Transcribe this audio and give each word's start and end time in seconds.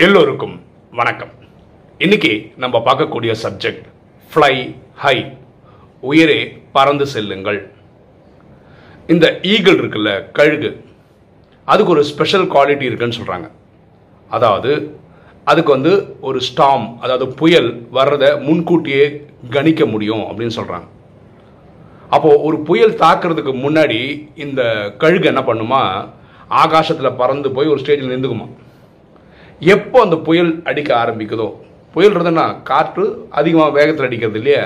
எல்லோருக்கும் 0.00 0.54
வணக்கம். 0.98 1.32
இன்னைக்கு 1.98 2.30
நம்ம 2.56 2.78
பார்க்கக்கூடிய 2.78 3.32
சப்ஜெக்ட் 3.42 3.84
ஃப்ளை 4.30 4.74
ஹை 4.94 5.32
உயிரே 6.00 6.38
பறந்து 6.72 7.06
செல்லுங்கள். 7.06 7.58
இந்த 9.06 9.40
ஈகிள் 9.42 9.78
இருக்குல்ல 9.80 10.30
கழுகு 10.32 10.70
அதுக்கு 11.64 11.90
ஒரு 11.90 12.04
ஸ்பெஷல் 12.04 12.46
குவாலிட்டி 12.54 12.88
இருக்குன்னு 12.88 13.18
சொல்கிறாங்க 13.18 13.50
அதாவது 14.30 14.72
அதுக்கு 15.44 15.72
வந்து 15.72 16.16
ஒரு 16.20 16.40
ஸ்டாம் 16.40 16.98
அதாவது 17.00 17.28
புயல் 17.28 17.86
வர்றதை 17.90 18.40
முன்கூட்டியே 18.40 19.04
கணிக்க 19.50 19.86
முடியும் 19.86 20.24
அப்படின்னு 20.28 20.58
சொல்கிறாங்க 20.58 20.88
அப்போது 22.10 22.42
ஒரு 22.42 22.60
புயல் 22.70 22.98
தாக்குறதுக்கு 23.04 23.54
முன்னாடி 23.66 24.28
இந்த 24.34 24.62
கழுகு 24.98 25.24
என்ன 25.24 25.40
பண்ணுமா? 25.40 26.08
ஆகாசத்தில் 26.48 27.18
பறந்து 27.22 27.50
போய் 27.50 27.66
ஒரு 27.66 27.80
ஸ்டேஜில் 27.80 28.12
நின்றுக்குமா? 28.14 28.48
எப்போ 29.74 29.96
அந்த 30.04 30.16
புயல் 30.26 30.50
அடிக்க 30.70 30.90
ஆரம்பிக்குதோ? 31.02 31.48
புயல்ன்றதுன்னா 31.94 32.46
காற்று 32.70 33.04
அதிகமாக 33.38 33.74
வேகத்தில் 33.78 34.06
அடிக்கிறது 34.08 34.38
இல்லையா? 34.40 34.62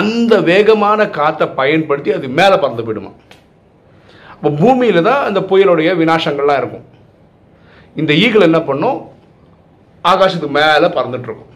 அந்த 0.00 0.34
வேகமான 0.50 1.00
காற்றை 1.18 1.46
பயன்படுத்தி 1.60 2.10
அது 2.16 2.26
மேலே 2.38 2.56
பறந்து 2.62 2.84
போயிடுமா? 2.86 3.12
இப்போ 4.36 4.50
பூமியில் 4.60 5.06
தான் 5.08 5.24
அந்த 5.28 5.40
புயலுடைய 5.50 5.90
வினாசங்கள்லாம் 6.02 6.60
இருக்கும். 6.62 6.86
இந்த 7.96 8.12
ஈகிள் 8.24 8.46
என்ன 8.48 8.60
பண்ணும்? 8.68 9.00
ஆகாசத்துக்கு 10.04 10.56
மேலே 10.60 10.88
பறந்துட்டுருக்கும் 10.98 11.50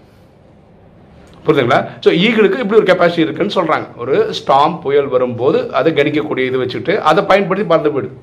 புரியுதுங்களா 1.46 1.78
ஸோ 2.04 2.10
ஈகிளுக்கு 2.26 2.62
இப்படி 2.62 2.78
ஒரு 2.80 2.88
கெப்பாசிட்டி 2.90 3.24
இருக்குன்னு 3.26 3.56
சொல்கிறாங்க 3.56 3.86
ஒரு 4.02 4.14
ஸ்டாம் 4.38 4.74
புயல் 4.84 5.08
வரும்போது 5.14 5.58
அதை 5.78 5.90
கணிக்கக்கூடிய 5.98 6.44
இது 6.50 6.60
வச்சுக்கிட்டு 6.62 6.94
அதை 7.10 7.22
பயன்படுத்தி 7.30 7.66
பறந்து 7.72 7.92
போயிடுது 7.94 8.16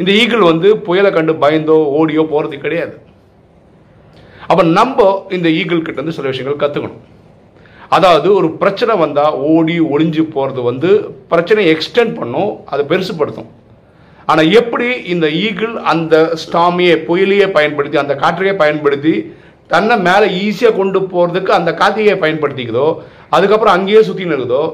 இந்த 0.00 0.10
ஈகிள் 0.22 0.48
வந்து 0.52 0.68
புயலை 0.86 1.10
கண்டு 1.12 1.34
பயந்தோ 1.44 1.76
ஓடியோ 1.98 2.22
போகிறது 2.32 2.56
கிடையாது. 2.64 2.96
அப்போ 4.48 4.62
நம்ம 4.62 5.26
இந்த 5.28 5.48
ஈகிள் 5.48 5.82
கிட்ட 5.82 6.00
இருந்து 6.00 6.12
சில 6.12 6.28
விஷயங்கள் 6.28 6.62
கற்றுக்கணும் 6.62 7.02
அதாவது 7.88 8.34
ஒரு 8.34 8.52
பிரச்சனை 8.52 8.96
வந்தால் 8.96 9.32
ஓடி 9.32 9.80
ஒளிஞ்சு 9.80 10.22
போகிறது 10.28 10.62
வந்து 10.62 11.14
பிரச்சனையை 11.28 11.76
எக்ஸ்டெண்ட் 11.76 12.18
பண்ணும் 12.18 12.60
அதை 12.64 12.84
பெருசுப்படுத்தும். 12.84 13.50
ஆனால் 14.28 14.52
எப்படி 14.52 15.02
இந்த 15.04 15.26
ஈகிள் 15.30 15.76
அந்த 15.84 16.32
ஸ்டாமியை 16.34 17.06
புயலையே 17.08 17.52
பயன்படுத்தி 17.52 17.96
அந்த 17.96 18.14
காற்றையே 18.14 18.56
பயன்படுத்தி 18.56 19.34
தன்னை 19.66 19.96
மேலே 19.98 20.48
ஈஸியாக 20.48 20.76
கொண்டு 20.76 21.00
போகிறதுக்கு 21.00 21.50
அந்த 21.50 21.72
காற்றையே 21.72 22.14
பயன்படுத்திக்குதோ 22.14 22.88
அதுக்கப்புறம் 23.30 23.72
அங்கேயே 23.72 24.02
சுற்றி 24.02 24.24
நிற்குதோ 24.24 24.64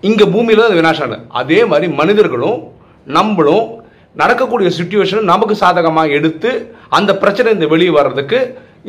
இங்கே 0.00 0.24
பூமியில் 0.24 0.60
அது 0.60 0.74
வினாசம் 0.74 1.26
அதே 1.28 1.64
மாதிரி 1.64 1.92
மனிதர்களும் 1.92 2.58
நம்மளும் 3.06 3.77
நடக்கக்கூடிய 4.14 4.68
சுச்சுவேஷனை 4.78 5.22
நமக்கு 5.32 5.54
சாதகமாக 5.62 6.14
எடுத்து 6.18 6.50
அந்த 6.98 7.10
பிரச்சனை 7.22 7.52
இந்த 7.56 7.66
வெளியே 7.66 7.92
வர்றதுக்கு 7.98 8.38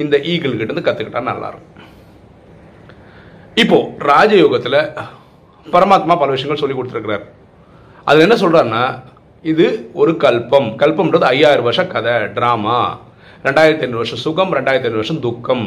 இந்த 0.04 0.16
ஈகிள் 0.32 0.58
கிட்டேருந்து 0.60 0.88
கற்றுக்கிட்டா 0.88 1.22
நல்லாயிருக்கும். 1.32 1.76
இப்போ 3.64 3.78
ராஜயோகத்தில் 4.12 4.80
பரமாத்மா 5.66 6.14
பல 6.20 6.30
விஷயங்கள் 6.36 6.62
சொல்லி 6.62 6.76
கொடுத்துருக்கிறார். 6.76 7.26
அது 8.10 8.24
என்ன 8.26 8.36
சொல்கிறாருன்னா 8.44 8.84
இது 9.52 9.66
ஒரு 10.02 10.12
கல்பம். 10.24 10.70
கல்பம்ன்றது 10.82 11.26
ஐயாயிரம் 11.34 11.68
வருஷம் 11.68 11.92
கதை 11.94 12.16
ட்ராமா 12.38 12.80
ரெண்டாயிரத்தி 13.48 13.86
ஐநூறு 13.86 14.02
வருஷம் 14.04 14.24
சுகம் 14.26 14.54
ரெண்டாயிரத்தி 14.58 14.90
ஐநூறு 14.90 15.04
வருஷம் 15.04 15.24
துக்கம். 15.28 15.66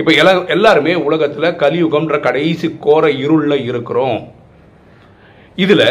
இப்போ 0.00 0.12
எல்லா 0.20 0.32
எல்லாருமே 0.54 0.92
உலகத்தில் 1.06 1.56
கலியுகம்ன்ற 1.62 2.18
கடைசி 2.26 2.68
கோர 2.86 3.10
இருளில் 3.24 3.64
இருக்கிறோம். 3.70 4.20
இதில் 5.56 5.88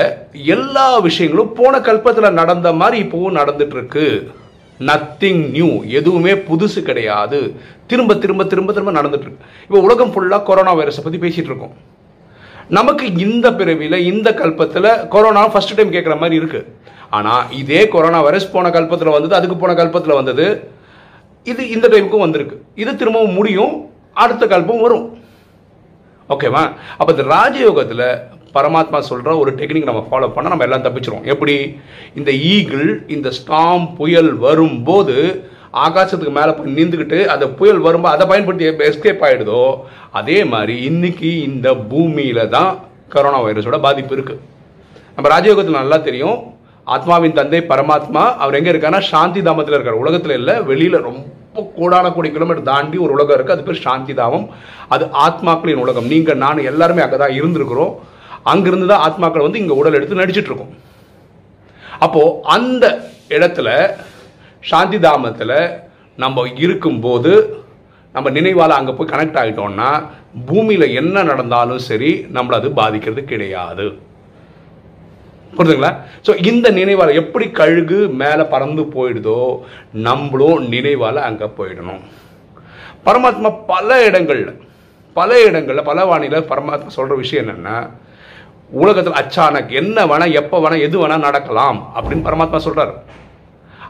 எல்லா 0.56 0.88
விஷயங்களும் 1.08 1.52
போன 1.60 1.80
கல்பத்தில் 1.88 2.38
நடந்த 2.42 2.70
மாதிரி 2.82 2.98
இப்போவும் 3.04 3.38
நடந்துட்டு 3.40 3.76
இருக்கு 3.78 4.06
நத்திங் 4.90 5.42
நியூ 5.56 5.70
எதுவுமே 6.00 6.34
புதுசு 6.48 6.80
கிடையாது. 6.88 7.40
திரும்ப 7.90 8.16
திரும்ப 8.24 8.44
திரும்ப 8.52 8.74
திரும்ப 8.74 8.94
நடந்துட்டு 9.00 9.28
இருக்கு 9.28 9.46
இப்போ 9.66 9.80
உலகம் 9.88 10.14
ஃபுல்லாக 10.14 10.48
கொரோனா 10.50 10.74
வைரஸை 10.80 11.04
பற்றி 11.04 11.20
பேசிட்டு 11.26 11.52
இருக்கோம் 11.52 11.76
நமக்கு 12.78 13.06
இந்த 13.26 13.48
பிறவியில் 13.60 14.06
இந்த 14.12 14.30
கல்பத்தில் 14.42 14.92
கொரோனா 15.14 15.44
ஃபர்ஸ்ட் 15.54 15.76
டைம் 15.78 15.96
கேட்குற 15.96 16.16
மாதிரி 16.22 16.36
இருக்கு. 16.42 16.62
ஆனால் 17.18 17.46
இதே 17.62 17.82
கொரோனா 17.94 18.20
வைரஸ் 18.28 18.52
போன 18.54 18.70
கல்பத்தில் 18.76 19.16
வந்தது 19.16 19.38
அதுக்கு 19.40 19.58
போன 19.64 19.74
கல்பத்தில் 19.80 20.20
வந்தது 20.20 20.46
இது 21.46 21.62
இந்த 21.76 21.86
டைமுக்கும் 21.92 22.26
வந்திருக்கு. 22.26 22.58
இது 22.82 22.92
திரும்பவும் 23.02 23.38
முடியும் 23.40 23.74
அடுத்த 24.24 24.46
கல்பம் 24.54 24.84
வரும். 24.86 25.06
ஓகேவா 26.30 26.64
அப்போ 26.98 27.12
இந்த 27.14 27.26
ராஜயோகத்தில் 27.36 28.08
பரமாத்மா 28.56 29.00
சொல்கிற 29.10 29.34
ஒரு 29.42 29.52
டெக்னிக் 29.60 29.90
நம்ம 29.90 30.04
ஃபாலோ 30.10 30.30
பண்ணால் 30.36 30.54
நம்ம 30.54 30.68
எல்லாம் 30.68 30.86
தப்பிச்சிருவோம். 30.86 31.26
எப்படி? 31.34 31.56
இந்த 32.20 32.32
ஈகிள் 32.54 32.88
இந்த 33.16 33.32
ஸ்டாம் 33.40 33.86
புயல் 34.00 34.32
வரும்போது 34.46 35.18
ஆகாசத்துக்கு 35.86 36.38
மேலே 36.38 36.52
போய் 36.56 36.78
நீந்துக்கிட்டு 36.78 37.20
அந்த 37.34 37.46
புயல் 37.60 37.82
வரும்போது 37.88 38.16
அதை 38.16 38.26
பயன்படுத்தி 38.32 38.88
எஸ்கேப் 38.92 39.26
ஆகிடுதோ 39.28 39.64
அதே 40.20 40.40
மாதிரி 40.54 40.76
இன்னைக்கு 40.90 41.30
இந்த 41.50 41.68
பூமியில் 41.92 42.42
தான் 42.56 42.72
கரோனா 43.14 43.40
வைரஸோட 43.46 43.78
பாதிப்பு 43.86 44.16
இருக்குது 44.18 44.42
நம்ம 45.16 45.30
ராஜயோகத்தில் 45.36 45.82
நல்லா 45.82 46.00
தெரியும். 46.08 46.40
ஆத்மாவின் 46.94 47.38
தந்தை 47.40 47.60
பரமாத்மா 47.72 48.24
அவர் 48.44 48.58
எங்கே 48.60 48.72
இருக்காருன்னா 48.74 49.02
சாந்தி 49.12 49.42
தாமத்தில் 49.48 49.76
இருக்கார். 49.78 50.02
உலகத்தில் 50.04 50.38
இல்லை 50.40 50.56
வெளியில் 50.70 51.06
ரொம்ப 51.08 51.64
கோடான 51.78 52.06
கோடி 52.16 52.30
கிலோமீட்டர் 52.36 52.70
தாண்டி 52.70 52.98
ஒரு 53.06 53.12
உலகம் 53.16 53.36
இருக்குது 53.38 53.56
அது 53.56 53.66
பேர் 53.68 53.84
சாந்தி 53.88 54.14
தாமம் 54.20 54.46
அது 54.94 55.06
ஆத்மாக்களின் 55.26 55.82
உலகம். 55.84 56.08
நீங்கள் 56.14 56.40
நான் 56.44 56.68
எல்லாருமே 56.72 57.04
அங்கே 57.06 57.20
தான் 57.24 57.38
இருந்திருக்கிறோம். 57.40 57.94
அங்கிருந்து 58.46 58.88
தான் 58.88 59.04
ஆத்மாக்கள் 59.08 59.46
வந்து 59.46 59.62
இங்கே 59.62 59.74
உடல் 59.74 59.94
எடுத்து 59.94 60.22
நடிச்சிட்டு 60.22 60.52
இருக்கும் 60.52 60.74
அப்போது 62.02 62.38
அந்த 62.48 62.86
இடத்துல 63.30 63.70
சாந்தி 64.64 64.98
தாமத்தில் 64.98 65.58
நம்ம 66.18 66.46
இருக்கும்போது 66.58 67.34
நம்ம 68.16 68.30
நினைவால் 68.30 68.78
அங்கே 68.78 68.94
போய் 68.94 69.12
கனெக்ட் 69.12 69.40
ஆகிட்டோம்னா 69.42 69.90
பூமியில் 70.48 70.94
என்ன 70.94 71.24
நடந்தாலும் 71.24 71.84
சரி 71.90 72.10
நம்மளை 72.32 72.56
அது 72.58 72.70
பாதிக்கிறது 72.72 73.22
கிடையாது. 73.26 73.86
புரியுதுங்களா 75.54 75.92
ஸோ 76.28 76.32
இந்த 76.46 76.68
நினைவால் 76.72 77.14
எப்படி 77.14 77.52
கழுகு 77.52 78.00
மேலே 78.22 78.44
பறந்து 78.44 78.84
போயிடுதோ 78.96 79.40
நம்மளும் 80.08 80.68
நினைவால் 80.68 81.26
அங்கே 81.28 81.48
போயிடணும். 81.58 82.04
பரமாத்மா 83.06 83.50
பல 83.66 83.90
இடங்களில் 84.08 84.54
பல 85.16 85.40
இடங்களில் 85.48 85.90
பல 85.90 86.06
வானிலை 86.06 86.40
பரமாத்மா 86.52 86.92
சொல்கிற 86.98 87.16
விஷயம் 87.16 87.44
என்னன்னா 87.44 87.78
உலகத்தில் 88.72 89.20
அச்சானக் 89.22 89.72
என்ன 89.72 90.06
வேணா 90.06 90.32
எப்போ 90.32 90.58
வேணா 90.60 90.80
எது 90.80 91.08
வேணா 91.08 91.18
நடக்கலாம் 91.20 91.80
அப்படின்னு 91.96 92.28
பரமாத்மா 92.28 92.58
சொல்கிறார் 92.58 92.94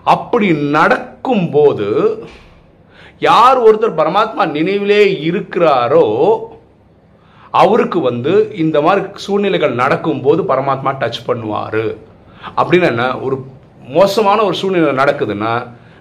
அப்படி 0.04 0.48
நடக்கும்போது 0.54 1.90
யார் 3.20 3.60
ஒருத்தர் 3.64 4.00
பரமாத்மா 4.00 4.44
நினைவிலே 4.58 5.04
இருக்கிறாரோ 5.30 6.06
அவருக்கு 7.50 8.00
வந்து 8.00 8.34
இந்த 8.56 8.82
மாதிரி 8.82 9.08
சூழ்நிலைகள் 9.14 9.74
நடக்கும்போது 9.74 10.44
பரமாத்மா 10.44 10.92
டச் 11.02 11.26
பண்ணுவார். 11.28 11.96
அப்படின்னு 12.58 12.90
என்ன 12.94 13.20
ஒரு 13.20 13.46
மோசமான 13.88 14.44
ஒரு 14.44 14.54
சூழ்நிலை 14.54 15.04
நடக்குதுன்னா 15.04 15.54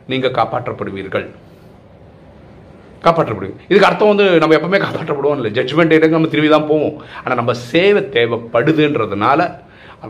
நீங்கள் 0.07 0.31
காப்பாற்றப்படுவீர்கள். 0.31 1.27
காப்பாற்றப்படுது. 3.05 3.55
இதுக்கு 3.71 3.89
அர்த்தம் 3.89 4.13
வந்து 4.13 4.27
நம்ம 4.43 4.57
எப்பவுமே 4.59 4.81
காப்பாற்றப்படுவோம் 4.85 5.39
இல்லை. 5.41 5.53
ஜட்ஜ்மெண்ட் 5.59 5.93
டேட்டுக்கு 5.93 6.19
நம்ம 6.19 6.31
திரும்பி 6.35 6.53
தான் 6.57 6.69
போவோம். 6.71 6.95
ஆனால் 7.23 7.41
நம்ம 7.41 7.55
சேவை 7.71 8.03
தேவைப்படுதுன்றதுனால 8.17 9.41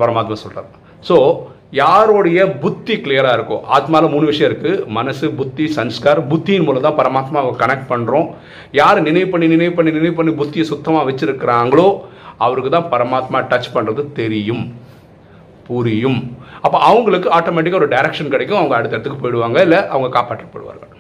பரமாத்மா 0.03 0.37
சொல்கிறார் 0.45 0.69
ஸோ 1.09 1.17
யாருடைய 1.79 2.39
புத்தி 2.63 2.95
கிளியராக 3.03 3.37
இருக்கோ 3.39 3.57
ஆத்மாவில் 3.77 4.13
மூணு 4.15 4.27
விஷயம் 4.31 4.49
இருக்குது 4.51 4.85
மனசு 4.97 5.27
புத்தி 5.39 5.65
சன்ஸ்கார் 5.77 6.21
புத்தியின் 6.31 6.67
மூலம் 6.69 6.87
தான் 6.87 6.97
பரமாத்மாவை 7.01 7.51
கனெக்ட் 7.63 7.91
பண்ணுறோம் 7.93 8.27
யார் 8.81 9.05
நினைவு 9.09 9.29
பண்ணி 9.33 9.49
நினைவு 9.55 9.75
பண்ணி 9.77 9.93
நினைவு 9.99 10.17
பண்ணி 10.19 10.33
புத்தியை 10.41 10.65
சுத்தமாக 10.73 11.07
வச்சுருக்கிறாங்களோ 11.09 11.89
அவருக்கு 12.47 12.73
தான் 12.77 12.91
பரமாத்மா 12.95 13.41
டச் 13.53 13.75
பண்ணுறது 13.77 14.05
தெரியும். 14.21 14.65
புரியும். 15.69 16.21
அப்போ 16.65 16.79
அவங்களுக்கு 16.91 17.29
ஆட்டோமேட்டிக்காக 17.39 17.83
ஒரு 17.83 17.93
டைரக்ஷன் 17.97 18.33
கிடைக்கும். 18.35 18.61
அவங்க 18.61 18.77
அடுத்த 18.79 18.97
இடத்துக்கு 18.97 19.23
போயிடுவாங்க 19.23 19.61
இல்லை 19.67 19.81
அவங்க 19.95 20.11
காப்பாற்றப்படுவார்கள். 20.19 20.95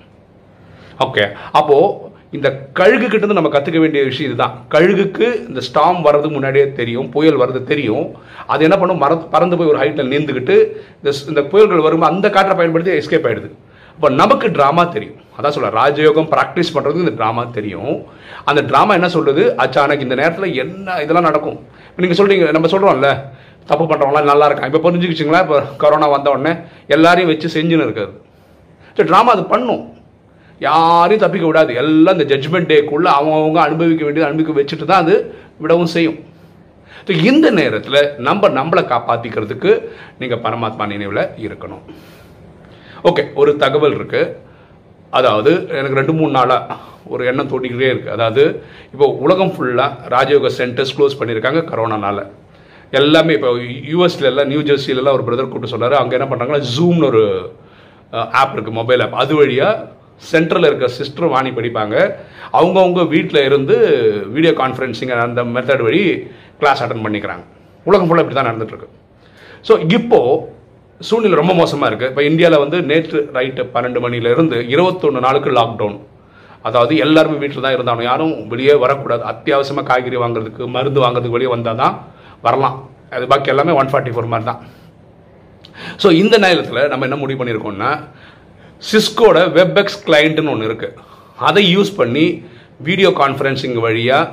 ஓகே 1.04 1.24
அப்போது 1.58 2.08
இந்த 2.36 2.48
கழுகு 2.78 3.06
கிட்ட 3.12 3.36
நம்ம 3.38 3.50
கற்றுக்க 3.54 3.78
வேண்டிய 3.82 4.00
விஷயம் 4.08 4.28
இதுதான். 4.28 4.52
கழுகுக்கு 4.74 5.26
இந்த 5.48 5.60
ஸ்டாம் 5.68 5.98
வர்றதுக்கு 6.06 6.36
முன்னாடியே 6.36 6.66
தெரியும் 6.80 7.08
புயல் 7.14 7.38
வர்றது 7.42 7.60
தெரியும். 7.70 8.04
அது 8.52 8.64
என்ன 8.66 8.76
பண்ணும்? 8.80 9.00
மர 9.04 9.14
பறந்து 9.34 9.56
போய் 9.58 9.70
ஒரு 9.72 9.80
ஹைட்டில் 9.82 10.10
நீந்துக்கிட்டு 10.12 10.56
இந்த 11.00 11.12
இந்த 11.32 11.42
புயல்கள் 11.52 11.84
வரும்போது 11.86 12.12
அந்த 12.14 12.26
காற்றை 12.36 12.54
பயன்படுத்தி 12.60 12.92
எஸ்கேப் 13.00 13.26
ஆயிடுது. 13.28 13.50
இப்போ 13.96 14.08
நமக்கு 14.20 14.46
ட்ராமா 14.56 14.82
தெரியும். 14.96 15.18
அதான் 15.36 15.54
சொல்ல 15.56 15.70
ராஜயோகம் 15.80 16.28
ப்ராக்டிஸ் 16.34 16.72
பண்ணுறதுக்கு 16.74 17.04
இந்த 17.06 17.14
ட்ராமா 17.20 17.42
தெரியும். 17.58 17.94
அந்த 18.50 18.60
ட்ராமா 18.70 18.92
என்ன 18.98 19.08
சொல்லுது 19.16 19.42
அச்சானக்கு 19.64 20.06
இந்த 20.06 20.18
நேரத்தில் 20.20 20.56
என்ன 20.64 20.98
இதெல்லாம் 21.04 21.28
நடக்கும்? 21.30 21.58
நீங்கள் 22.04 22.20
சொல்கிறீங்க 22.20 22.52
நம்ம 22.56 22.70
சொல்கிறோம்ல 22.74 23.10
தப்பு 23.70 23.84
பண்ணுறவங்களாம் 23.90 24.32
நல்லா 24.32 24.48
இருக்கான் 24.50 24.70
இப்போ 24.70 24.82
புரிஞ்சுக்கிச்சிங்களா? 24.86 25.42
இப்போ 25.46 25.58
கொரோனா 25.82 26.08
வந்த 26.16 26.30
உடனே 26.34 26.52
எல்லாரையும் 26.96 27.32
வச்சு 27.32 27.50
செஞ்சுன்னு 27.56 27.86
இருக்காது 27.88 28.14
ஸோ 28.96 29.04
ட்ராமா 29.10 29.32
அது 29.36 29.44
பண்ணும். 29.54 29.82
யாரையும் 30.66 31.22
தப்பிக்க 31.24 31.46
விடாது. 31.48 31.72
எல்லாம் 31.82 32.16
இந்த 32.16 32.26
ஜட்ஜ்மெண்ட் 32.32 32.70
டேக்குள்ள 32.72 33.06
அவங்கவுங்க 33.18 33.60
அனுபவிக்க 33.68 34.02
வேண்டியது 34.06 34.28
அனுபவிக்க 34.28 34.58
வச்சுட்டு 34.58 34.86
தான் 34.90 35.02
அது 35.04 35.14
விடவும் 35.62 35.92
செய்யும். 35.94 36.18
ஸோ 37.06 37.12
இந்த 37.30 37.46
நேரத்தில் 37.58 38.00
நம்ம 38.28 38.48
நம்மளை 38.58 38.82
காப்பாற்றிக்கிறதுக்கு 38.92 39.70
நீங்கள் 40.20 40.42
பரமாத்மா 40.46 40.86
நினைவில் 40.94 41.22
இருக்கணும். 41.46 41.84
ஓகே 43.10 43.22
ஒரு 43.40 43.52
தகவல் 43.64 43.96
இருக்கு. 43.98 44.22
அதாவது 45.18 45.52
எனக்கு 45.78 45.98
ரெண்டு 46.00 46.14
மூணு 46.18 46.32
நாளாக 46.38 46.76
ஒரு 47.12 47.22
எண்ணம் 47.30 47.48
தோட்டிக்கிட்டே 47.52 47.88
இருக்குது 47.92 48.14
அதாவது 48.16 48.42
இப்போ 48.94 49.06
உலகம் 49.24 49.52
ஃபுல்லாக 49.54 50.10
ராஜயோக 50.14 50.50
சென்டர்ஸ் 50.58 50.94
க்ளோஸ் 50.96 51.18
பண்ணியிருக்காங்க 51.20 51.60
கரோனானால 51.70 52.18
எல்லாமே 52.98 53.32
இப்போ 53.38 53.50
யூஎஸ்ல 53.92 54.28
எல்லாம் 54.30 54.50
நியூ 54.52 54.60
ஜெர்சிலெல்லாம் 54.68 55.16
ஒரு 55.18 55.26
பிரதர் 55.28 55.48
கூப்பிட்டு 55.48 55.74
சொன்னார். 55.74 55.96
அங்கே 56.02 56.16
என்ன 56.18 56.28
பண்ணுறாங்கன்னா 56.30 56.62
ஜூம்னு 56.74 57.08
ஒரு 57.10 57.24
ஆப் 58.40 58.54
இருக்குது 58.54 58.78
மொபைல் 58.80 59.04
ஆப் 59.06 59.18
அது 59.22 59.34
வழியாக 59.40 59.74
சென்டரில் 60.28 60.68
இருக்க 60.68 60.86
சிஸ்டர் 60.98 61.32
வாணி 61.34 61.50
படிப்பாங்க. 61.58 61.96
அவங்கவுங்க 62.58 63.02
வீட்டில் 63.14 63.40
இருந்து 63.48 63.76
வீடியோ 64.34 64.52
கான்ஃபரன்சிங் 64.62 65.12
அந்த 65.26 65.42
மெத்தட் 65.54 65.84
வழி 65.88 66.02
கிளாஸ் 66.60 66.82
அட்டன் 66.84 67.04
பண்ணிக்கிறாங்க. 67.06 67.44
உலகம் 67.88 68.08
ஃபுல்லாக 68.08 68.24
இப்படி 68.24 68.38
தான் 68.38 68.50
நடந்துட்டுருக்கு. 68.50 68.88
ஸோ 69.68 69.72
இப்போது 69.96 70.38
சூழ்நிலை 71.08 71.36
ரொம்ப 71.40 71.52
மோசமாக 71.60 71.88
இருக்குது 71.90 72.10
இப்போ 72.12 72.22
இந்தியாவில் 72.30 72.62
வந்து 72.64 72.78
நேற்று 72.90 73.18
நைட்டு 73.36 73.62
பன்னெண்டு 73.74 74.00
மணிலேருந்து 74.04 74.56
இருபத்தொன்று 74.74 75.20
நாளுக்கு 75.26 75.50
லாக்டவுன் 75.58 75.98
அதாவது 76.68 76.92
எல்லாருமே 77.04 77.36
வீட்டில் 77.42 77.64
தான் 77.64 77.76
இருந்தாலும் 77.76 78.08
யாரும் 78.10 78.34
வெளியே 78.52 78.74
வரக்கூடாது. 78.82 79.22
அத்தியாவசியமாக 79.32 79.88
காய்கறி 79.90 80.18
வாங்குறதுக்கு 80.22 80.62
மருந்து 80.76 81.00
வாங்குறதுக்கு 81.04 81.36
வெளியே 81.36 81.52
வந்தால் 81.54 81.80
தான் 81.82 81.94
வரலாம். 82.46 82.76
அது 83.16 83.24
பாக்கி 83.32 83.52
எல்லாமே 83.52 83.72
ஒன் 83.80 83.90
ஃபார்ட்டி 83.92 84.12
ஃபோர் 84.14 84.32
மாதிரி 84.32 84.46
தான் 84.50 84.60
ஸோ 86.02 86.08
இந்த 86.22 86.34
நேரத்தில் 86.44 86.88
நம்ம 86.92 87.06
என்ன 87.08 87.16
முடிவு 87.22 87.38
பண்ணியிருக்கோம்னா 87.40 87.90
சிஸ்கோட 88.88 89.38
வெப்எக்ஸ் 89.56 89.98
கிளைண்ட்டுன்னு 90.06 90.52
ஒன்று 90.52 90.68
இருக்குது 90.68 90.96
அதை 91.48 91.62
யூஸ் 91.76 91.92
பண்ணி 92.00 92.26
வீடியோ 92.88 93.10
கான்ஃபரன்சிங் 93.22 93.78
வழியாக 93.86 94.30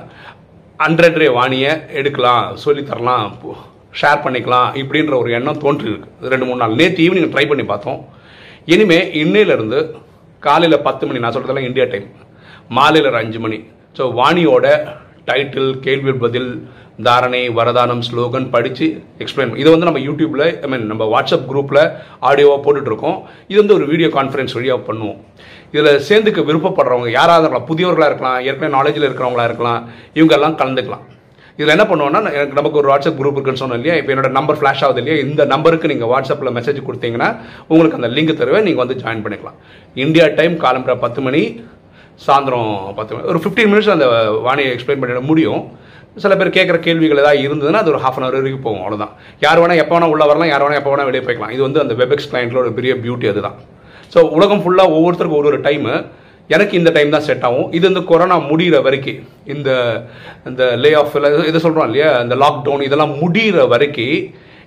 ஹண்ட்ரட் 0.80 1.18
ரே 1.22 1.28
வாணியை 1.38 1.72
எடுக்கலாம் 2.00 2.46
சொல்லித் 2.64 2.90
தரலாம் 2.92 3.32
ஷேர் 4.00 4.24
பண்ணிக்கலாம் 4.26 4.70
இப்படின்ற 4.82 5.14
ஒரு 5.22 5.30
எண்ணம் 5.38 5.62
தோன்றிருக்கு 5.64 6.30
ரெண்டு 6.34 6.46
மூணு 6.48 6.60
நாள். 6.62 6.76
நேற்று 6.80 7.04
ஈவினிங் 7.06 7.32
ட்ரை 7.34 7.46
பண்ணி 7.52 7.66
பார்த்தோம். 7.72 8.00
இனிமேல் 8.74 9.10
இன்னையிலேருந்து 9.22 9.80
காலையில் 10.44 10.86
பத்து 10.88 11.04
மணி 11.08 11.22
நான் 11.24 11.34
சொல்கிறதெல்லாம் 11.36 11.68
இந்தியா 11.70 11.86
டைம் 11.94 12.08
மாலையில் 12.78 13.10
ஒரு 13.12 13.20
அஞ்சு 13.24 13.40
மணி. 13.46 13.60
ஸோ 13.98 14.06
வாணியோட 14.20 14.66
டைட்டில் 15.30 15.72
கேள்வி 15.86 16.14
பதில் 16.26 16.52
தாரணை 17.06 17.42
வரதானம் 17.58 18.04
ஸ்லோகன் 18.08 18.46
படித்து 18.54 18.86
எக்ஸ்பிளைன் 19.24 19.52
இதை 19.62 19.72
வந்து 19.74 19.88
நம்ம 19.90 20.00
யூடியூப்பில் 20.06 20.46
ஐ 20.66 20.68
மீன் 20.72 20.86
நம்ம 20.92 21.04
வாட்ஸ்அப் 21.14 21.46
குரூப்பில் 21.50 21.82
ஆடியோவாக 22.30 22.60
போட்டுட்ருக்கோம். 22.66 23.18
இது 23.50 23.58
வந்து 23.62 23.76
ஒரு 23.80 23.86
வீடியோ 23.92 24.10
கான்ஃபரன்ஸ் 24.16 24.56
வழியாக 24.58 24.82
பண்ணுவோம். 24.88 25.20
இதில் 25.74 25.92
சேர்ந்துக்க 26.08 26.42
விருப்பப்படுறவங்க 26.50 27.12
யாராக 27.20 27.42
இருக்கலாம் 27.44 27.68
புதியவர்களாக 27.70 28.10
இருக்கலாம் 28.12 28.40
ஏற்கனவே 28.48 28.72
நாலேஜில் 28.78 29.08
இருக்கிறவங்களா 29.08 29.46
இருக்கலாம் 29.50 29.80
இவங்கெல்லாம் 30.18 30.58
கலந்துக்கலாம். 30.62 31.06
இதில் 31.60 31.74
என்ன 31.76 31.86
பண்ணுவோம்னா 31.90 32.20
எனக்கு 32.38 32.58
நமக்கு 32.60 32.80
ஒரு 32.82 32.90
வாட்ஸ்அப் 32.92 33.20
குரூப் 33.20 33.38
இருக்குன்னு 33.38 33.62
சொன்னோம் 33.62 33.80
இல்லையா? 33.80 33.96
இப்போ 34.00 34.12
என்னோட 34.14 34.30
நம்பர் 34.40 34.58
ஃப்ளாஷ் 34.60 34.84
ஆகுது 34.86 35.00
இல்லையா? 35.02 35.16
இந்த 35.28 35.42
நம்பருக்கு 35.54 35.92
நீங்கள் 35.92 36.10
வாட்ஸ்அப்பில் 36.12 36.56
மெசேஜ் 36.58 36.80
கொடுத்தீங்கன்னா 36.88 37.30
உங்களுக்கு 37.72 38.00
அந்த 38.00 38.10
லிங்க் 38.18 38.40
தருவேன் 38.42 38.68
நீங்கள் 38.68 38.84
வந்து 38.84 38.98
ஜாயின் 39.04 39.24
பண்ணிக்கலாம். 39.26 39.58
இந்தியா 40.06 40.28
டைம் 40.40 40.56
காலம்புற 40.66 40.96
பத்து 41.06 41.22
மணி 41.28 41.42
சாயந்தரம் 42.26 42.70
பத்து 43.00 43.12
மணி 43.14 43.28
ஒரு 43.34 43.42
ஃபிஃப்டீன் 43.44 43.72
மினிட்ஸ் 43.72 43.96
அந்த 43.96 44.08
வாணியை 44.48 44.70
எக்ஸ்பிளைன் 44.76 45.02
பண்ணிட 45.04 45.22
முடியும். 45.32 45.64
சில 46.24 46.36
பேர் 46.40 46.56
கேட்குற 46.58 46.78
கேள்விகள் 46.86 47.22
ஏதாவது 47.24 47.42
இருந்ததுன்னா 47.48 47.82
அது 47.84 47.92
ஒரு 47.94 48.02
ஹாஃப் 48.04 48.18
அன் 48.20 48.26
ஹவர் 48.26 48.38
வரைக்கும் 48.40 48.66
போகும் 48.68 48.84
அவ்வளோதான் 48.84 49.14
யார் 49.46 49.60
வேணால் 49.62 49.82
எப்போ 49.84 49.94
வேணால் 49.96 50.14
உள்ளே 50.14 50.26
வரலாம் 50.30 50.52
யார் 50.52 50.64
வேணால் 50.66 50.80
எப்போ 50.82 50.92
வேணால் 50.94 51.10
வெளியே 51.10 51.24
போய்க்கலாம். 51.26 51.54
இது 51.56 51.62
வந்து 51.68 51.82
அந்த 51.84 51.94
வெப்எக்ஸ் 52.02 52.30
கிளைண்ட்டில் 52.32 52.62
ஒரு 52.64 52.72
பெரிய 52.80 52.94
பியூட்டி 53.04 53.28
அதுதான். 53.34 53.58
ஸோ 54.14 54.20
உலகம் 54.38 54.64
ஃபுல்லாக 54.64 54.96
ஒவ்வொருத்தருக்கும் 54.98 55.42
ஒரு 55.42 55.50
ஒரு 55.52 55.60
டைமு 55.68 55.94
எனக்கு 56.56 56.74
இந்த 56.80 56.90
டைம் 56.96 57.14
தான் 57.14 57.26
செட் 57.28 57.46
ஆகும். 57.48 57.70
இது 57.78 57.86
இந்த 57.92 58.02
கொரோனா 58.10 58.36
முடிகிற 58.50 58.78
வரைக்கும் 58.88 59.22
இந்த 59.54 59.70
இந்த 60.50 60.64
லே 60.84 60.92
ஆஃப் 61.02 61.16
இதை 61.50 61.60
சொல்கிறோம் 61.66 61.88
இல்லையா? 61.90 62.10
இந்த 62.26 62.36
லாக்டவுன் 62.44 62.86
இதெல்லாம் 62.88 63.14
முடிகிற 63.24 63.66
வரைக்கும் 63.74 64.16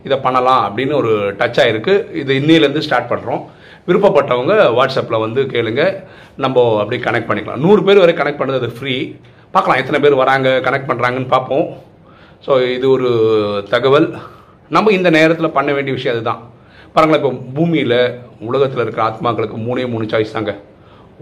இதை 0.09 0.17
பண்ணலாம் 0.27 0.63
அப்படின்னு 0.67 0.95
ஒரு 1.01 1.13
டச் 1.41 1.61
ஆகிருக்கு 1.63 1.95
இது 2.23 2.33
இன்னிலேருந்து 2.41 2.85
ஸ்டார்ட் 2.87 3.11
பண்ணுறோம் 3.13 3.43
விருப்பப்பட்டவங்க 3.89 4.55
வாட்ஸ்அப்பில் 4.79 5.23
வந்து 5.25 5.41
கேளுங்க. 5.55 5.83
நம்ம 6.45 6.65
அப்படியே 6.83 7.03
கனெக்ட் 7.07 7.29
பண்ணிக்கலாம். 7.31 7.63
நூறு 7.67 7.81
பேர் 7.87 8.03
வரை 8.03 8.15
கனெக்ட் 8.21 8.41
பண்ணுறது 8.43 8.69
ஃப்ரீ 8.77 8.97
பார்க்கலாம் 9.55 9.81
எத்தனை 9.81 9.99
பேர் 10.03 10.21
வராங்க 10.23 10.49
கனெக்ட் 10.67 10.89
பண்ணுறாங்கன்னு 10.91 11.31
பார்ப்போம். 11.35 11.67
ஸோ 12.47 12.53
இது 12.77 12.87
ஒரு 12.97 13.09
தகவல். 13.73 14.07
நம்ம 14.75 14.93
இந்த 14.99 15.09
நேரத்தில் 15.17 15.55
பண்ண 15.57 15.71
வேண்டிய 15.77 15.95
விஷயம் 15.97 16.15
அதுதான். 16.17 16.43
பாருங்களேன் 16.95 17.23
இப்போ 17.23 17.33
பூமியில் 17.57 17.97
உலகத்தில் 18.49 18.83
இருக்கிற 18.85 19.03
ஆத்மாக்களுக்கு 19.09 19.59
மூணே 19.67 19.85
மூணு 19.95 20.05
சாய்ஸ் 20.13 20.37
தாங்க. 20.37 20.53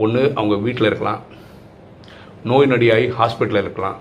ஒன்று 0.04 0.22
அவங்க 0.38 0.56
வீட்டில் 0.66 0.88
இருக்கலாம். 0.90 1.22
நோய் 2.50 2.70
நொடியாகி 2.72 3.08
ஹாஸ்பிட்டலில் 3.19 3.64
இருக்கலாம். 3.64 3.98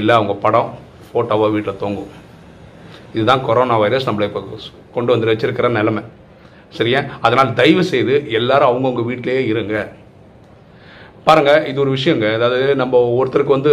இல்லை 0.00 0.12
அவங்க 0.18 0.34
படம் 0.44 0.70
ஃபோட்டோவாக 1.06 1.52
வீட்டில் 1.56 1.80
தூங்கும். 1.82 2.10
இதுதான் 3.14 3.44
கொரோனா 3.48 3.76
வைரஸ் 3.84 4.08
நம்மளை 4.08 4.28
இப்போ 4.30 4.42
கொண்டு 4.94 5.12
வந்து 5.12 5.30
வச்சிருக்கிற 5.30 5.68
நிலைமை. 5.78 6.02
சரியா? 6.78 7.00
அதனால் 7.26 7.56
தயவு 7.60 7.84
செய்து 7.92 8.14
எல்லாரும் 8.38 8.70
அவங்கவுங்க 8.70 9.04
வீட்டிலேயே 9.10 9.42
இருங்க. 9.52 9.76
பாருங்கள் 11.26 11.64
இது 11.70 11.78
ஒரு 11.84 11.90
விஷயங்க. 11.96 12.26
அதாவது 12.38 12.60
நம்ம 12.82 13.00
ஒருத்தருக்கு 13.20 13.56
வந்து 13.58 13.72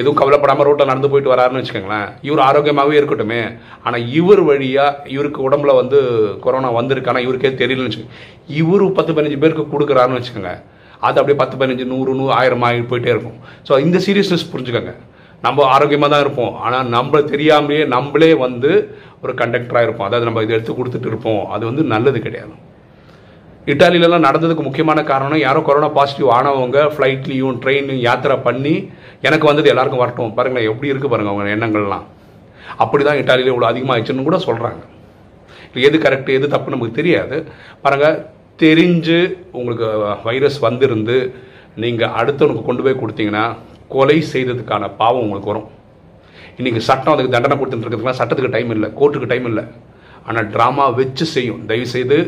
எதுவும் 0.00 0.18
கவலைப்படாமல் 0.20 0.66
ரோட்டில் 0.66 0.90
நடந்து 0.90 1.10
போயிட்டு 1.10 1.32
வராருன்னு 1.32 1.60
வச்சுக்கோங்களேன். 1.60 2.08
இவர் 2.28 2.40
ஆரோக்கியமாகவே 2.46 2.96
இருக்கட்டுமே. 3.00 3.42
ஆனால் 3.86 4.06
இவர் 4.20 4.42
வழியாக 4.48 5.10
இவருக்கு 5.14 5.40
உடம்புல 5.48 5.74
வந்து 5.80 5.98
கொரோனா 6.44 6.70
வந்திருக்கு. 6.78 7.10
ஆனால் 7.12 7.26
இவருக்கே 7.26 7.52
தெரியலன்னு 7.60 7.88
வச்சுக்கோங்க 7.88 8.16
இவர் 8.62 8.84
பத்து 8.98 9.14
பதினஞ்சு 9.16 9.38
பேருக்கு 9.44 9.72
கொடுக்குறாருன்னு 9.74 10.20
வச்சுக்கோங்க. 10.20 10.54
அது 11.06 11.18
அப்படியே 11.20 11.38
பத்து 11.42 11.54
பதினஞ்சு 11.60 11.86
நூறு 11.92 12.10
நூறு 12.18 12.32
ஆயிரம் 12.40 12.66
ஆகி 12.68 12.82
போயிட்டே 12.90 13.12
இருக்கும். 13.14 13.38
ஸோ 13.68 13.72
இந்த 13.86 13.98
சீரியஸ்னஸ் 14.06 14.50
புரிஞ்சுக்கோங்க. 14.52 14.94
நம்ம 15.46 15.64
ஆரோக்கியமாக 15.76 16.10
தான் 16.12 16.24
இருப்போம். 16.26 16.54
ஆனால் 16.66 16.86
நம்ம 16.96 17.20
தெரியாமலேயே 17.32 17.82
நம்மளே 17.96 18.32
வந்து 18.44 18.70
ஒரு 19.24 19.32
கண்டக்டராக 19.40 19.86
இருப்போம். 19.86 20.08
அதாவது 20.08 20.28
நம்ம 20.28 20.42
இதை 20.46 20.54
எடுத்து 20.56 20.78
கொடுத்துட்டு 20.78 21.10
இருப்போம். 21.12 21.42
அது 21.54 21.64
வந்து 21.70 21.82
நல்லது 21.94 22.20
கிடையாது. 22.26 22.54
இட்டாலியிலலாம் 23.72 24.26
நடந்ததுக்கு 24.26 24.64
முக்கியமான 24.66 25.02
காரணம் 25.10 25.42
யாரோ 25.44 25.60
கொரோனா 25.66 25.88
பாசிட்டிவ் 25.98 26.32
ஆனவங்க 26.38 26.78
ஃப்ளைட்லேயும் 26.94 27.58
ட்ரெயின்லையும் 27.62 28.02
யாத்திரை 28.06 28.36
பண்ணி 28.46 28.74
எனக்கு 29.26 29.48
வந்தது 29.48 29.70
எல்லாருக்கும் 29.72 30.02
வரட்டும். 30.02 30.34
பாருங்களேன் 30.38 30.68
எப்படி 30.70 30.90
இருக்குது 30.90 31.12
பாருங்கள் 31.12 31.32
அவங்க 31.32 31.54
எண்ணங்கள்லாம். 31.56 32.04
அப்படி 32.84 33.02
தான் 33.08 33.20
இட்டாலியில் 33.20 33.52
இவ்வளோ 33.52 33.68
அதிகமாகிடுச்சுன்னு 33.70 34.26
கூட 34.28 34.38
சொல்கிறாங்க 34.46 34.82
எது 35.86 35.96
கரெக்ட் 36.04 36.30
எது 36.36 36.52
தப்பு 36.54 36.74
நமக்கு 36.74 36.98
தெரியாது. 36.98 37.36
பாருங்கள் 37.84 38.18
தெரிஞ்சு 38.64 39.18
உங்களுக்கு 39.60 39.86
வைரஸ் 40.26 40.58
வந்திருந்து 40.66 41.16
நீங்கள் 41.84 42.14
அடுத்தவனுக்கு 42.20 42.68
கொண்டு 42.68 42.84
போய் 42.86 43.00
கொடுத்தீங்கன்னா 43.00 43.46
கொலை 43.94 44.18
செய்ததுக்கான 44.34 44.84
பாவம் 45.00 45.24
உங்களுக்கு 45.24 45.52
வரும். 45.52 45.68
இன்றைக்கி 46.58 46.80
சட்டம் 46.90 47.14
அதுக்கு 47.14 47.34
தண்டனை 47.34 47.56
கொடுத்துட்டு 47.58 47.84
இருக்கிறதுக்குலாம் 47.84 48.20
சட்டத்துக்கு 48.20 48.54
டைம் 48.56 48.72
இல்லை 48.76 48.90
கோர்ட்டுக்கு 49.00 49.32
டைம் 49.32 49.48
இல்லை. 49.52 49.64
ஆனால் 50.28 50.46
ட்ராமா 50.54 50.84
வச்சு 50.98 51.24
செய்யும். 51.36 51.62
தயவு 51.70 51.88
செய்து 51.94 52.18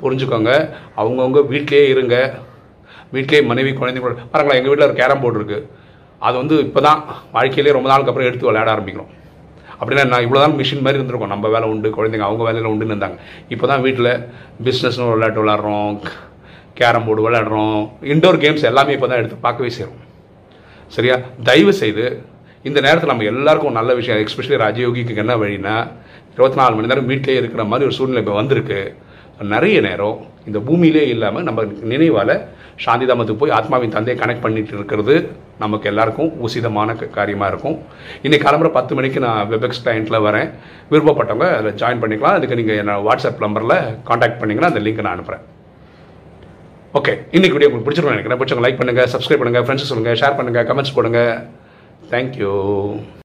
புரிஞ்சுக்கோங்க. 0.00 0.52
அவங்கவுங்க 1.00 1.40
வீட்டிலேயே 1.52 1.86
இருங்க. 1.94 2.16
வீட்டிலேயே 3.14 3.42
மனைவி 3.50 3.72
குழந்தைங்களோட 3.80 4.16
பாருங்களேன் 4.32 4.58
எங்கள் 4.60 4.72
வீட்டில் 4.72 4.88
ஒரு 4.88 4.96
கேரம் 5.00 5.22
போர்டு 5.24 5.40
இருக்குது 5.40 5.66
அது 6.26 6.34
வந்து 6.40 6.56
இப்போ 6.66 6.80
தான் 6.86 7.00
வாழ்க்கையிலே 7.34 7.74
ரொம்ப 7.76 7.88
நாளுக்கு 7.90 8.10
அப்புறம் 8.10 8.28
எடுத்து 8.28 8.48
விளையாட 8.48 8.68
ஆரம்பிக்கிறோம். 8.74 9.10
அப்படின்னா 9.80 10.04
நான் 10.12 10.24
இவ்வளோ 10.26 10.40
தான் 10.44 10.56
மிஷின் 10.60 10.84
மாதிரி 10.84 10.98
இருந்திருக்கோம். 10.98 11.32
நம்ம 11.34 11.48
வேலை 11.54 11.66
உண்டு 11.72 11.88
குழந்தைங்க 11.96 12.26
அவங்க 12.28 12.42
வேலையில் 12.48 12.70
உண்டுன்னு 12.72 12.94
இருந்தாங்க. 12.94 13.18
இப்போ 13.54 13.66
தான் 13.72 13.82
வீட்டில் 13.86 14.10
பிஸ்னஸ்னு 14.66 15.06
ஒரு 15.08 15.16
விளையாட்டு 15.16 15.42
விளாட்றோம் 15.42 15.94
கேரம் 16.78 17.06
போர்டு 17.06 17.24
விளையாடுறோம். 17.26 17.80
இண்டோர் 18.12 18.40
கேம்ஸ் 18.44 18.68
எல்லாமே 18.70 18.94
இப்போ 18.96 19.08
தான் 19.10 19.20
எடுத்து 19.22 19.38
பார்க்கவே 19.46 19.70
செய்கிறோம் 19.76 20.00
சரியா? 20.96 21.16
தயவு 21.48 21.72
செய்து 21.82 22.06
இந்த 22.68 22.78
நேரத்தில் 22.86 23.12
நம்ம 23.12 23.26
எல்லாருக்கும் 23.32 23.78
நல்ல 23.78 23.90
விஷயம் 24.00 24.20
எஸ்பெஷலி 24.24 24.58
ராஜயோகிக்கு 24.64 25.22
என்ன 25.24 25.34
வழினா 25.42 25.76
இருபத்தி 26.34 26.58
நாலு 26.60 26.74
மணி 26.76 26.90
நேரம் 26.92 27.10
வீட்டிலே 27.12 27.40
இருக்கிற 27.40 27.64
மாதிரி 27.70 27.86
ஒரு 27.88 27.96
சூழ்நிலை 27.98 28.20
இப்போ 28.22 28.34
வந்திருக்கு. 28.40 28.78
நிறைய 29.52 29.76
நேரம் 29.86 30.18
இந்த 30.48 30.58
பூமியிலே 30.66 31.02
இல்லாமல் 31.14 31.46
நம்ம 31.46 31.62
நினைவால் 31.92 32.34
சாந்திதாமத்துக்கு 32.84 33.42
போய் 33.42 33.54
ஆத்மாவின் 33.56 33.94
தந்தையை 33.94 34.16
கனெக்ட் 34.20 34.44
பண்ணிட்டு 34.44 34.72
இருக்கிறது 34.76 35.14
நமக்கு 35.62 35.86
எல்லாருக்கும் 35.90 36.30
உசிதமான 36.46 36.96
காரியமாக 37.16 37.50
இருக்கும். 37.52 37.76
இன்னைக்கு 38.26 38.46
கிளம்புற 38.46 38.70
பத்து 38.76 38.92
மணிக்கு 38.98 39.20
நான் 39.26 39.48
வெபெக்ஸ் 39.52 39.82
கிளைண்ட்டில் 39.84 40.24
வரேன். 40.26 40.48
விருப்பப்பட்டவங்க 40.92 41.48
அதில் 41.58 41.78
ஜாயின் 41.82 42.02
பண்ணிக்கலாம். 42.04 42.36
அதுக்கு 42.38 42.58
நீங்கள் 42.60 42.80
என்ன 42.82 42.98
வாட்ஸ்அப் 43.08 43.44
நம்பரில் 43.46 43.76
காண்டாக்ட் 44.10 44.40
பண்ணிங்கன்னா 44.42 44.70
அந்த 44.72 44.82
லிங்க் 44.86 45.04
நான் 45.06 45.16
அனுப்புகிறேன் 45.16 45.44
ஓகே 47.00 47.12
இன்னைக்கு 47.36 47.56
வீடியோ 47.56 47.68
உங்களுக்கு 47.70 47.88
பிடிச்சிருக்கும் 47.88 48.16
நினைக்கிறேன். 48.16 48.40
பிடிச்சவங்க 48.40 48.66
லைக் 48.66 48.80
பண்ணுங்கள் 48.80 49.12
சப்ஸ்கிரைப் 49.14 49.42
பண்ணுங்கள் 49.42 49.66
ஃப்ரெண்ட்ஸ் 49.66 49.90
சொல்லுங்கள் 49.90 50.20
ஷேர் 50.22 50.38
பண்ணுங்கள் 50.40 50.68
கமெண்ட்ஸ் 50.70 50.96
போடுங்க. 50.98 51.22
தேங்க்யூ 52.14 52.54